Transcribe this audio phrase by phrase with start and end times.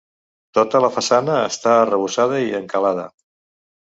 [0.57, 3.07] Tota la façana està arrebossada i encalada.